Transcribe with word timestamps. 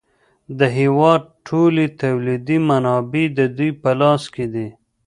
د 0.59 0.61
هېواد 0.77 1.21
ټولې 1.47 1.85
تولیدي 2.01 2.57
منابع 2.69 3.25
د 3.37 3.39
دوی 3.57 3.71
په 3.81 3.91
لاس 4.01 4.23
کې 4.33 4.45
دي 4.53 4.67